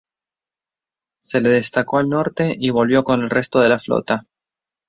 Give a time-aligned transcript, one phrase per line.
[1.21, 4.21] Se le destacó al norte y volvió con el resto de la flota.